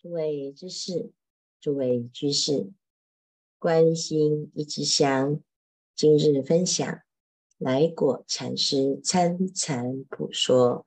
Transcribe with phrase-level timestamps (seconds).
[0.00, 1.12] 诸位知识，
[1.60, 2.72] 诸位居士，
[3.58, 5.42] 观心一枝香，
[5.96, 7.02] 今日分享
[7.56, 10.86] 来果禅师参禅普说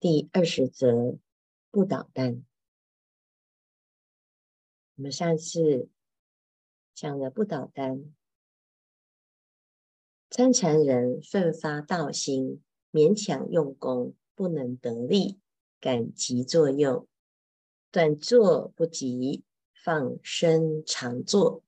[0.00, 1.16] 第二十则
[1.70, 2.44] 不倒单。
[4.96, 5.88] 我们上次
[6.92, 8.12] 讲了不倒单，
[10.28, 12.60] 参禅人奋发道心，
[12.90, 15.38] 勉强用功，不能得力，
[15.80, 17.06] 感激作用。
[17.92, 21.62] 断坐不及，放身常坐，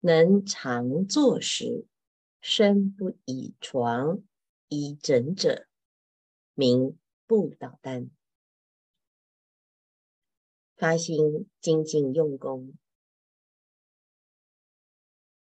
[0.00, 1.84] 能常坐时，
[2.40, 4.22] 身不倚床，
[4.68, 5.68] 倚枕者，
[6.54, 8.10] 名不倒单。
[10.76, 12.72] 发心精进用功，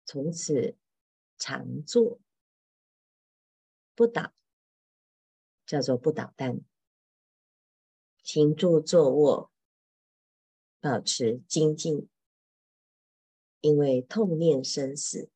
[0.04, 0.76] 从此
[1.38, 2.18] 常坐
[3.94, 4.32] 不倒，
[5.64, 6.60] 叫做不倒单。
[8.24, 9.53] 行住坐卧。
[10.84, 12.10] 保持精进，
[13.62, 15.30] 因为痛念生死。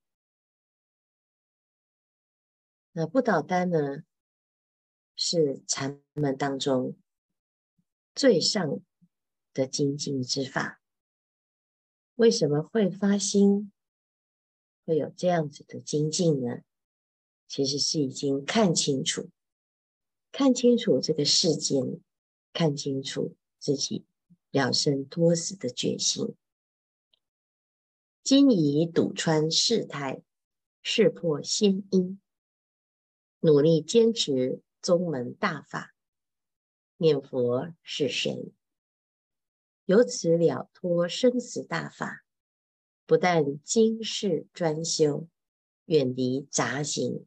[2.92, 4.02] 那不倒单呢，
[5.16, 6.98] 是禅门当中
[8.14, 8.82] 最上
[9.54, 10.82] 的精进之法。
[12.16, 13.72] 为什么会发心，
[14.84, 16.58] 会有这样子的精进呢？
[17.46, 19.30] 其实是已经看清楚，
[20.30, 22.02] 看清楚这个世间，
[22.52, 24.04] 看清楚自己。
[24.50, 26.34] 了生脱死的决心，
[28.22, 30.22] 今已睹穿世态，
[30.82, 32.20] 识破先因，
[33.40, 35.94] 努力坚持宗门大法，
[36.96, 38.52] 念佛是谁？
[39.84, 42.24] 由此了脱生死大法，
[43.04, 45.28] 不但今世专修，
[45.84, 47.26] 远离杂行，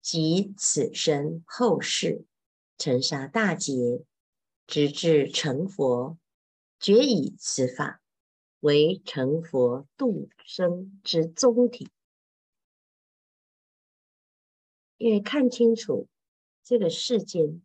[0.00, 2.24] 及此生后世
[2.78, 4.04] 尘沙大劫，
[4.66, 6.18] 直至成佛。
[6.82, 8.02] 决以此法
[8.58, 11.88] 为成佛度生之宗体，
[14.96, 16.08] 因为看清楚
[16.64, 17.62] 这个世间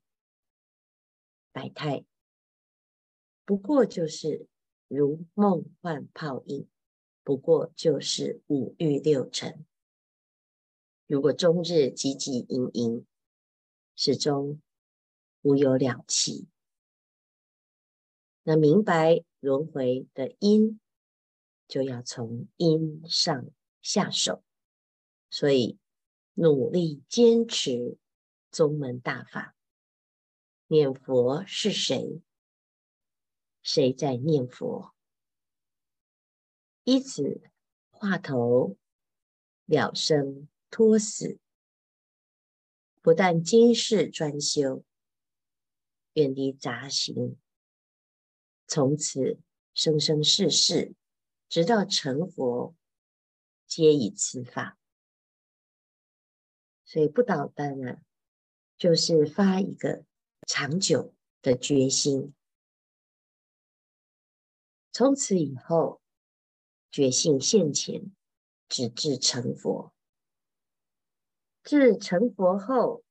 [1.51, 2.05] 百态，
[3.43, 4.45] 不过就是
[4.87, 6.69] 如梦幻泡影，
[7.23, 9.65] 不过就是五欲六尘。
[11.07, 13.07] 如果终日汲汲营营，
[13.95, 14.61] 始终
[15.41, 16.47] 无有了期。
[18.49, 20.79] 那明白轮回的因，
[21.67, 23.45] 就要从因上
[23.81, 24.41] 下手，
[25.29, 25.77] 所以
[26.35, 27.97] 努力坚持
[28.49, 29.53] 宗门大法。
[30.67, 32.21] 念佛是谁？
[33.63, 34.93] 谁在念佛？
[36.85, 37.41] 依此
[37.89, 38.77] 话头
[39.65, 41.37] 了生脱死，
[43.01, 44.85] 不但今世专修，
[46.13, 47.37] 远离杂行。
[48.67, 49.39] 从此
[49.73, 50.93] 生生世世，
[51.47, 52.75] 直到成佛，
[53.65, 54.77] 皆以此法。
[56.83, 58.01] 所以不倒单啊，
[58.77, 60.03] 就是发一个
[60.45, 62.33] 长久的决心。
[64.91, 66.01] 从此以后，
[66.89, 68.13] 决心现前，
[68.67, 69.93] 直至成佛。
[71.63, 73.03] 至成佛后，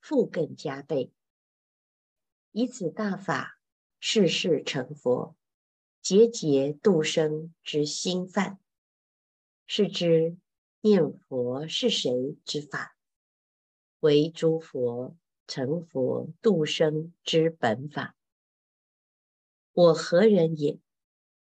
[0.00, 1.12] 复更加倍，
[2.50, 3.53] 以此大法。
[4.06, 5.34] 世世成佛，
[6.02, 8.58] 节节度生之心范，
[9.66, 10.36] 是知
[10.82, 12.98] 念佛是谁之法，
[14.00, 15.16] 为诸佛
[15.46, 18.14] 成佛度生之本法。
[19.72, 20.78] 我何人也？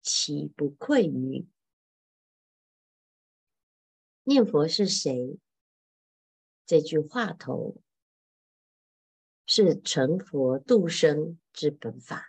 [0.01, 1.47] 岂不愧于？
[4.23, 5.37] 念佛是谁？
[6.65, 7.79] 这句话头
[9.45, 12.28] 是成佛度生之本法。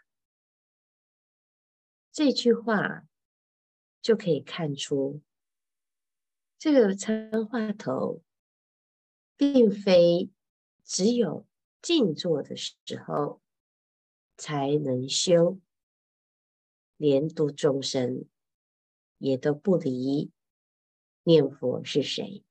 [2.22, 3.08] 这句话
[4.02, 5.22] 就可以看出，
[6.58, 8.22] 这个参话头，
[9.38, 10.28] 并非
[10.84, 11.46] 只有
[11.80, 12.74] 静坐的时
[13.06, 13.40] 候
[14.36, 15.58] 才能修，
[16.98, 18.26] 连度众生
[19.16, 20.30] 也都不离
[21.22, 22.44] 念佛是谁，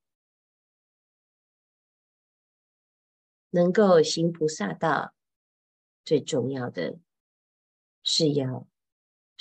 [3.52, 5.14] 能够行菩萨道，
[6.04, 6.98] 最重要的
[8.02, 8.68] 是要。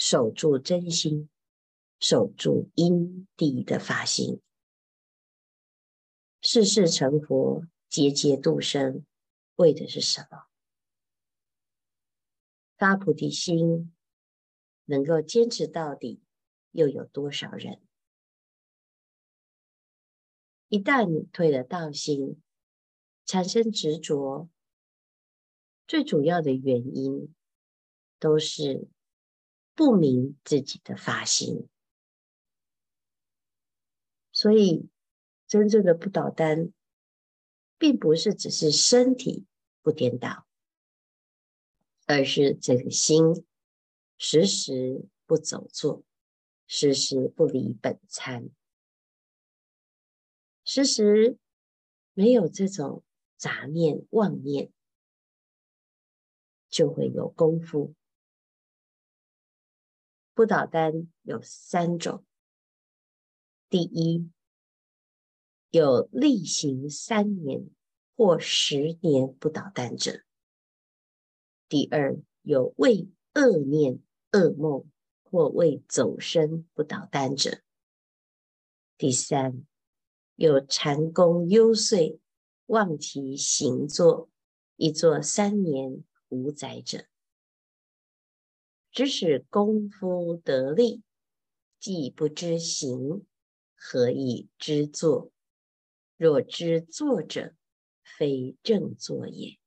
[0.01, 1.29] 守住真心，
[1.99, 4.41] 守住因地的发心，
[6.41, 9.05] 世世成佛，节节度生，
[9.57, 10.47] 为的是什么？
[12.77, 13.93] 发菩提心，
[14.85, 16.23] 能够坚持到底，
[16.71, 17.83] 又有多少人？
[20.69, 22.41] 一旦退了道心，
[23.27, 24.49] 产生执着，
[25.89, 27.35] 最主要的原因
[28.21, 28.87] 都是。
[29.79, 31.69] 不明自己的发心，
[34.33, 34.89] 所以
[35.47, 36.73] 真正的不倒单，
[37.79, 39.47] 并不是只是身体
[39.81, 40.49] 不颠倒，
[42.07, 43.47] 而是这个心
[44.17, 46.03] 时时不走错，
[46.67, 48.51] 时时不离本参，
[50.65, 51.39] 时时
[52.15, 53.05] 没有这种
[53.37, 54.73] 杂念妄念，
[56.69, 57.95] 就会有功夫。
[60.39, 62.25] 不倒单有三种：
[63.69, 64.31] 第一，
[65.71, 67.69] 有例行三年
[68.15, 70.23] 或十年不倒单者；
[71.69, 73.99] 第二，有为恶念、
[74.31, 74.89] 噩梦
[75.25, 77.59] 或为走生不倒单者；
[78.97, 79.67] 第三，
[80.37, 82.21] 有禅功幽邃，
[82.67, 84.31] 忘其行坐，
[84.77, 87.08] 一坐三年无灾者。
[88.91, 91.03] 只使功夫得力，
[91.79, 93.27] 既不知行，
[93.77, 95.31] 何以知作？
[96.17, 97.55] 若知作者，
[98.03, 99.59] 非正作也。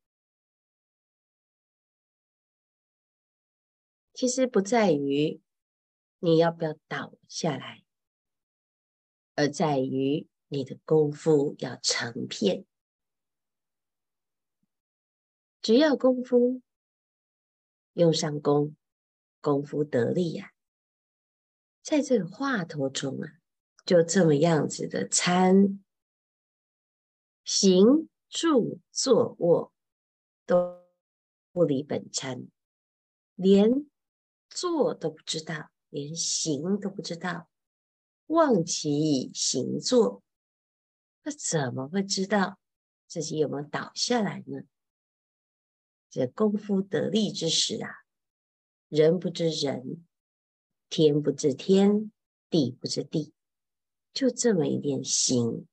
[4.13, 5.41] 其实不在于
[6.19, 7.83] 你要不要倒下来，
[9.35, 12.65] 而在于你的功夫要成片。
[15.62, 16.62] 只要功夫
[17.94, 18.75] 用上功。
[19.42, 20.54] 功夫得力呀、啊，
[21.82, 23.34] 在这个话头中啊，
[23.84, 25.84] 就这么样子的参
[27.44, 29.74] 行住坐卧
[30.46, 30.86] 都
[31.52, 32.48] 不离本参，
[33.36, 33.90] 连
[34.50, 37.50] 坐都不知道，连行都不知道，
[38.28, 40.24] 忘其行坐，
[41.24, 42.60] 那怎么会知道
[43.08, 44.62] 自己有没有倒下来呢？
[46.10, 48.00] 这功夫得力之时啊！
[48.92, 50.06] 人不知人，
[50.90, 52.12] 天不知天，
[52.50, 53.34] 地不知地，
[54.12, 55.66] 就这么一点心。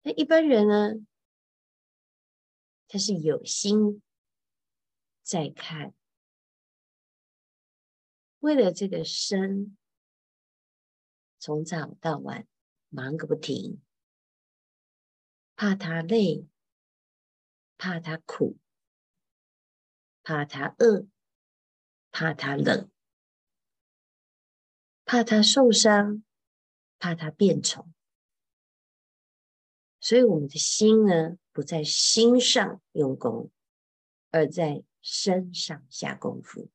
[0.00, 1.06] 那一般人呢？
[2.88, 4.00] 他是有心
[5.22, 5.92] 在看，
[8.38, 9.76] 为了这个身，
[11.38, 12.48] 从早到晚
[12.88, 13.82] 忙个不停，
[15.54, 16.46] 怕他累，
[17.76, 18.56] 怕他苦。
[20.26, 21.06] 怕他饿，
[22.10, 22.90] 怕他冷，
[25.04, 26.24] 怕他受伤，
[26.98, 27.86] 怕他变丑。
[30.00, 33.52] 所以我们的心呢，不在心上用功，
[34.32, 36.72] 而在身上下功夫。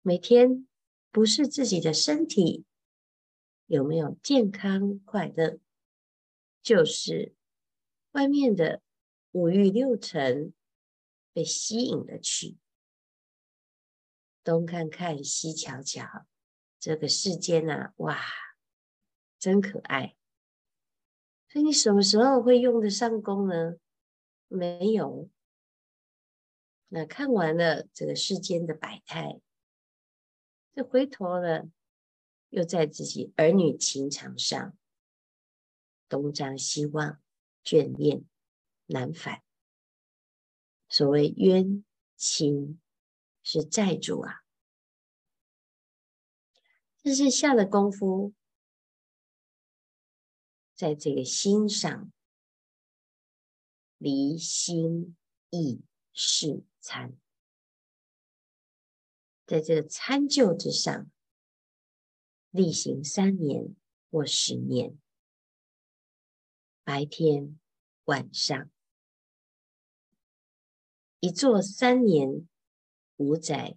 [0.00, 0.66] 每天
[1.10, 2.64] 不是自己的身体
[3.66, 5.58] 有没有健康快乐，
[6.62, 7.34] 就是
[8.12, 8.80] 外面的
[9.32, 10.54] 五欲六尘。
[11.32, 12.56] 被吸引了去，
[14.42, 16.26] 东看看，西瞧瞧，
[16.78, 18.18] 这个世间啊，哇，
[19.38, 20.16] 真可爱。
[21.48, 23.76] 所以你什么时候会用得上功呢？
[24.48, 25.28] 没有。
[26.88, 29.40] 那看完了这个世间的百态，
[30.72, 31.68] 这回头了，
[32.48, 34.76] 又在自己儿女情长上
[36.08, 37.20] 东张西望，
[37.64, 38.24] 眷恋
[38.86, 39.42] 难返。
[40.90, 41.84] 所谓冤
[42.16, 42.80] 亲
[43.44, 44.42] 是债主啊，
[46.98, 48.34] 这是下了功夫，
[50.74, 52.12] 在这个心上
[53.98, 55.16] 离心
[55.50, 55.80] 意
[56.12, 57.16] 识参，
[59.46, 61.08] 在这个参究之上，
[62.50, 63.76] 例行三年
[64.10, 64.98] 或十年，
[66.82, 67.60] 白天
[68.06, 68.68] 晚上。
[71.20, 72.48] 一坐三年
[73.16, 73.76] 无载，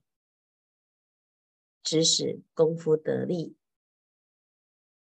[1.83, 3.57] 只使功夫得力，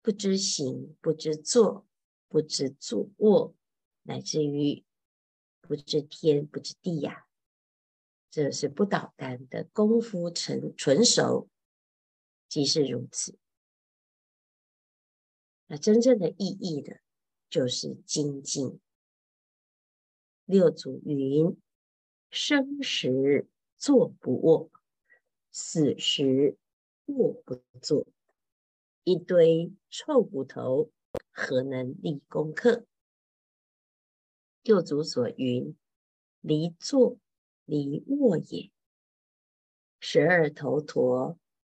[0.01, 1.87] 不知行，不知坐，
[2.27, 3.55] 不知坐卧，
[4.01, 4.83] 乃至于
[5.61, 7.25] 不知天，不知地呀、
[8.29, 11.47] 这是不倒单的功夫成纯熟，
[12.49, 13.39] 即是如此。
[15.67, 16.99] 那真正的意义的，
[17.49, 18.81] 就是精进。
[20.43, 21.57] 六祖云。
[22.33, 23.47] 生时
[23.77, 24.71] 坐不卧，
[25.51, 26.57] 死时
[27.05, 28.07] 卧不坐。
[29.03, 30.89] 一堆臭骨头，
[31.31, 32.87] 何能立功课？
[34.63, 35.77] 六祖所云：
[36.41, 37.19] 离坐
[37.65, 38.71] 离卧也。
[39.99, 41.37] 十二头陀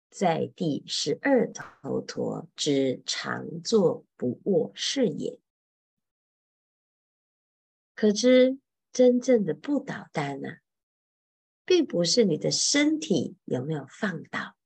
[0.08, 5.40] 在第十二头陀之常坐不卧是也。
[7.96, 8.60] 可知。
[8.94, 10.58] 真正的不倒单呢、啊，
[11.64, 14.56] 并不是你的身体有没有放倒。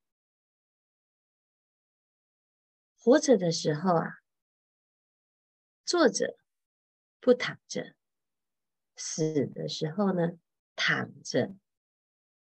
[2.99, 4.19] 活着的时候啊，
[5.87, 6.37] 坐着
[7.21, 7.95] 不躺着；
[8.97, 10.39] 死的时候呢，
[10.77, 11.57] 躺着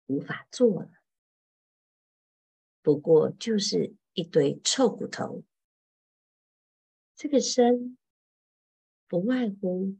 [0.08, 0.92] 无法坐了。
[2.82, 5.46] 不过就是一堆臭骨头。
[7.16, 7.98] 这个身
[9.08, 9.96] 不外乎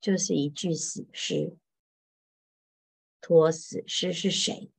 [0.00, 1.56] 就是一具死尸。
[3.20, 4.72] 托死尸是谁？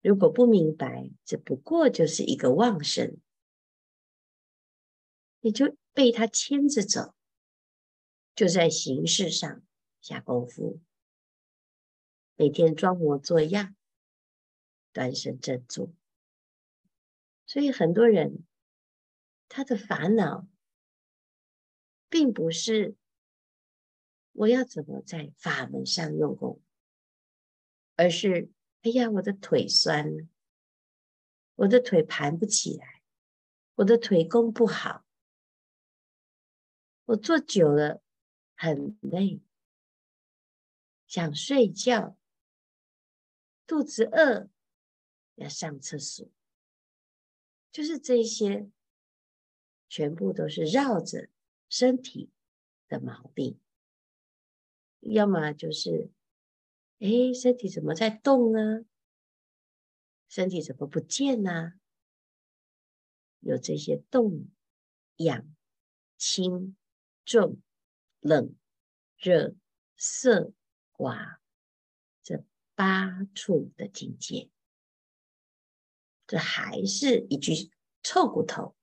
[0.00, 3.20] 如果不明白，这不过就是一个妄身，
[5.40, 7.14] 你就被他牵着走，
[8.34, 9.62] 就在形式上
[10.00, 10.80] 下功夫，
[12.34, 13.76] 每天装模作样，
[14.92, 15.92] 端身正坐。
[17.46, 18.44] 所以很多人
[19.48, 20.48] 他的烦恼，
[22.08, 22.96] 并不是。
[24.38, 26.62] 我要怎么在法门上用功？
[27.96, 28.52] 而是，
[28.82, 30.28] 哎呀，我的腿酸了，
[31.56, 33.02] 我的腿盘不起来，
[33.74, 35.04] 我的腿功不好，
[37.06, 38.00] 我坐久了
[38.54, 39.40] 很累，
[41.08, 42.16] 想睡觉，
[43.66, 44.48] 肚子饿，
[45.34, 46.30] 要上厕所，
[47.72, 48.70] 就是这些，
[49.88, 51.28] 全部都是绕着
[51.68, 52.30] 身体
[52.86, 53.58] 的毛病。
[55.00, 56.10] 要么就是，
[56.98, 58.84] 哎，身体怎么在动呢？
[60.28, 61.72] 身体怎么不见呢？
[63.40, 64.48] 有这些动、
[65.16, 65.54] 痒、
[66.16, 66.76] 轻、
[67.24, 67.62] 重、
[68.20, 68.54] 冷、
[69.16, 69.54] 热、
[69.96, 70.52] 涩、
[70.90, 71.40] 滑
[72.20, 74.50] 这八处的境界，
[76.26, 77.70] 这还是一具
[78.02, 78.74] 臭骨头。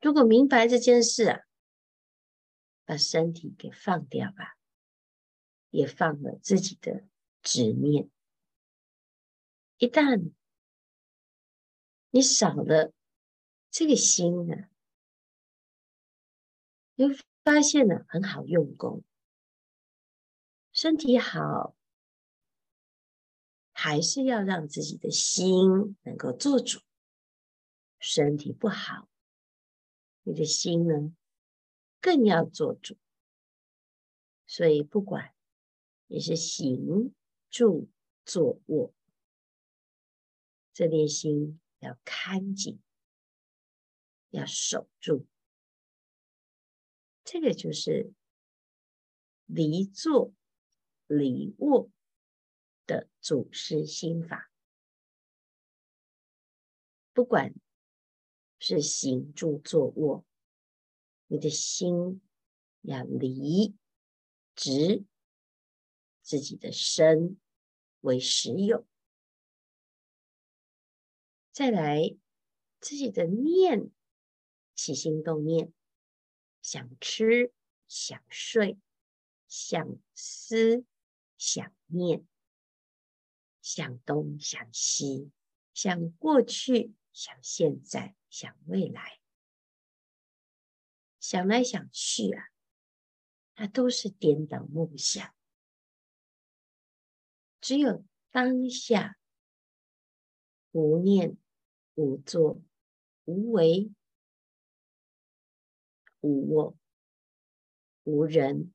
[0.00, 1.40] 如果明白这件事啊，
[2.88, 4.56] 把身体给放掉吧，
[5.68, 7.06] 也放了自己的
[7.42, 8.08] 执念。
[9.76, 10.32] 一旦
[12.08, 12.94] 你少了
[13.70, 14.70] 这个心呢，
[16.94, 17.14] 你会
[17.44, 19.04] 发现了，很好用功。
[20.72, 21.76] 身体好，
[23.72, 26.80] 还是要让自己的心能够做主。
[27.98, 29.10] 身体不好，
[30.22, 31.14] 你的心呢？
[32.00, 32.96] 更要做主，
[34.46, 35.34] 所以不管
[36.06, 37.14] 你是行、
[37.50, 37.88] 住、
[38.24, 38.94] 坐、卧，
[40.72, 42.80] 这念心要看紧，
[44.30, 45.26] 要守住。
[47.24, 48.12] 这个就是
[49.44, 50.32] 离坐、
[51.06, 51.90] 离卧
[52.86, 54.50] 的祖师心法。
[57.12, 57.52] 不管
[58.60, 60.24] 是行、住、坐、卧。
[61.28, 62.20] 你的心
[62.80, 63.76] 要离
[64.54, 65.04] 执
[66.22, 67.38] 自己的身
[68.00, 68.86] 为实有，
[71.52, 72.16] 再来
[72.80, 73.90] 自己的念
[74.74, 75.72] 起心动念，
[76.62, 77.52] 想吃、
[77.86, 78.78] 想睡、
[79.46, 80.84] 想思、
[81.36, 82.26] 想念、
[83.60, 85.30] 想东、想西、
[85.74, 89.17] 想过去、想现在、想未来。
[91.20, 92.44] 想来想去啊，
[93.56, 95.34] 那都是颠倒梦想。
[97.60, 99.18] 只有当下
[100.70, 101.36] 无念、
[101.94, 102.62] 无作、
[103.24, 103.92] 无为、
[106.20, 106.76] 无我、
[108.04, 108.72] 无人、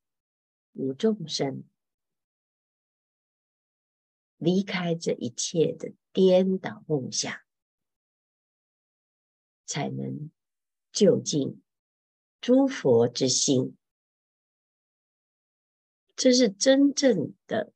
[0.73, 1.63] 无众生，
[4.37, 7.41] 离开这一切的颠倒梦想，
[9.65, 10.29] 才能
[10.91, 11.63] 就近。
[12.43, 13.77] 诸佛之心，
[16.13, 17.71] 这是真正的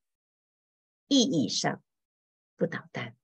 [1.08, 1.82] 意义上
[2.58, 3.16] 不倒单，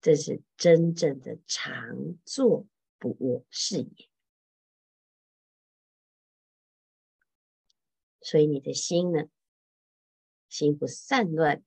[0.00, 4.08] 这是真正的常坐不卧是也。
[8.20, 9.24] 所以你的心呢，
[10.48, 11.64] 心不散乱，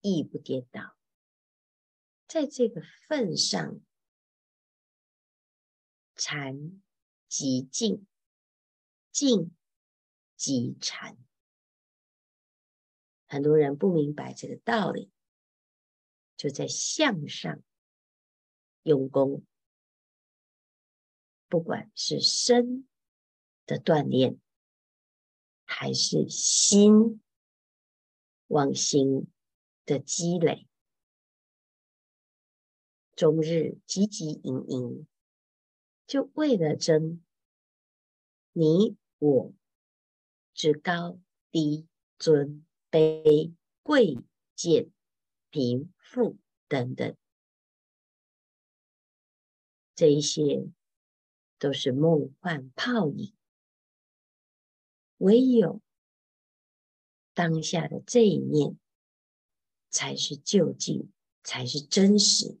[0.00, 0.96] 意不颠倒，
[2.26, 3.82] 在这个份上
[6.16, 6.80] 禅。
[7.28, 8.06] 即静，
[9.12, 9.54] 静
[10.36, 11.16] 即禅。
[13.26, 15.10] 很多人不明白这个道理，
[16.36, 17.62] 就在向上
[18.82, 19.44] 用功，
[21.48, 22.88] 不管是身
[23.66, 24.40] 的锻炼，
[25.66, 27.20] 还是心
[28.46, 29.30] 往心
[29.84, 30.66] 的积累，
[33.14, 35.06] 终日汲汲营营。
[36.08, 37.22] 就为了争
[38.52, 39.52] 你我
[40.54, 41.86] 之高低、
[42.18, 44.16] 尊、卑、贵、
[44.56, 44.90] 贱、
[45.50, 47.14] 贫、富等等，
[49.94, 50.66] 这一些
[51.58, 53.34] 都是梦幻泡影。
[55.18, 55.82] 唯有
[57.34, 58.78] 当下的这一念，
[59.90, 61.12] 才是究竟，
[61.44, 62.58] 才是真实。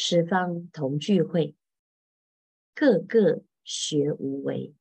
[0.00, 1.56] 十方同聚会，
[2.72, 4.72] 个个学无为。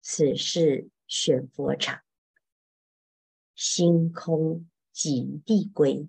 [0.00, 2.02] 此是选佛场，
[3.54, 6.08] 心空即地归。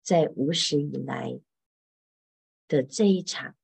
[0.00, 1.40] 在无始以来
[2.68, 3.56] 的这一场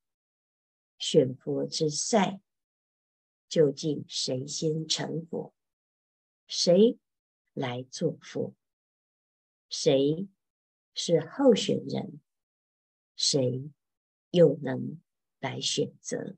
[0.99, 2.41] 选佛之赛，
[3.49, 5.55] 究竟谁先成佛？
[6.49, 6.99] 谁
[7.53, 8.53] 来做佛？
[9.69, 10.27] 谁
[10.95, 12.21] 是候选人？
[13.15, 13.71] 谁
[14.31, 15.01] 又能
[15.39, 16.37] 来选择？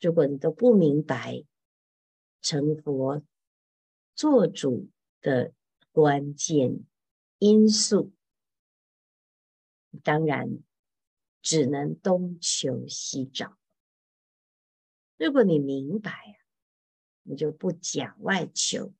[0.00, 1.44] 如果你都不明白
[2.40, 3.22] 成佛
[4.14, 4.90] 做主
[5.20, 5.54] 的
[5.92, 6.84] 关键
[7.38, 8.12] 因素，
[10.02, 10.58] 当然
[11.40, 13.56] 只能东求西找。
[15.16, 16.34] 如果你明白啊，
[17.22, 18.92] 你就不假外求。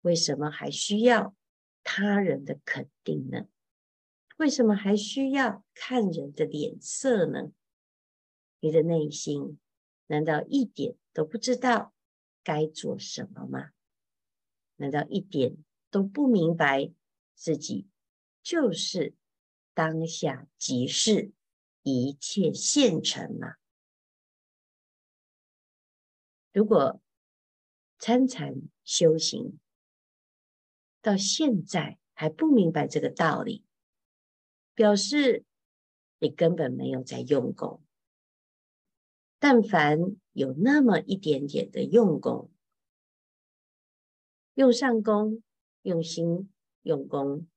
[0.00, 1.36] 为什么还需要
[1.84, 3.46] 他人的肯定呢？
[4.38, 7.52] 为什么还需要看人的脸色呢？
[8.60, 9.58] 你的内心
[10.06, 11.92] 难道一点都不知道
[12.42, 13.70] 该做什么吗？
[14.76, 15.56] 难道一点
[15.90, 16.92] 都不明白
[17.34, 17.88] 自己
[18.42, 19.14] 就是
[19.74, 21.32] 当下即是
[21.82, 23.56] 一切现成吗？
[26.52, 27.00] 如果
[27.98, 29.58] 参禅修行
[31.02, 33.64] 到现在还不明白这个道理，
[34.74, 35.44] 表示
[36.18, 37.82] 你根本没有在用功。
[39.38, 39.98] 但凡
[40.32, 42.52] 有那么一点点的用功，
[44.54, 45.42] 用上功，
[45.82, 47.48] 用心用功，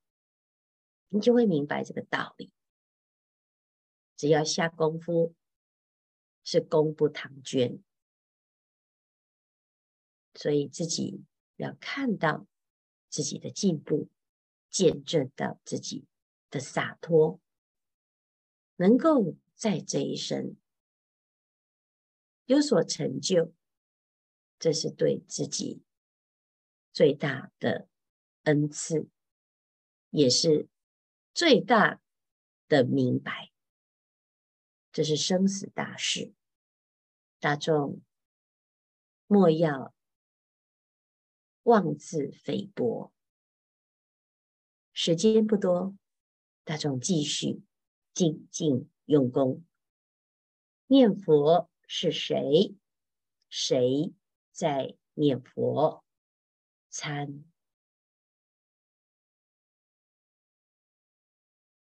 [1.10, 2.52] 你就会明白这个道理。
[4.18, 5.36] 只要下功夫，
[6.44, 7.80] 是功不唐捐。
[10.34, 11.24] 所以自己
[11.58, 12.48] 要看到
[13.16, 14.10] 自己的进步，
[14.70, 16.06] 见证到自己
[16.50, 17.40] 的洒脱，
[18.76, 20.58] 能够在这一生。
[22.44, 23.54] 有所成就，
[24.60, 25.82] 这是对自己
[26.92, 27.88] 最大的
[28.44, 29.08] 恩赐，
[30.10, 30.68] 也是
[31.34, 32.02] 最大
[32.68, 33.54] 的明白。
[34.92, 36.34] 这是生死大事，
[37.40, 38.02] 大众
[39.26, 39.95] 莫要
[41.66, 43.12] 妄自菲薄。
[44.94, 45.98] 时间不多，
[46.64, 47.64] 大众继续
[48.14, 49.64] 静静用功，
[50.88, 51.70] 念佛。
[51.88, 52.76] 是谁？
[53.48, 54.12] 谁
[54.52, 56.04] 在念佛？
[56.90, 57.46] 参